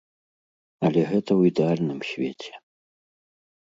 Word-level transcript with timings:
Але 0.89 1.01
гэта 1.13 1.27
ў 1.35 1.41
ідэальным 1.53 1.99
свеце. 2.11 2.53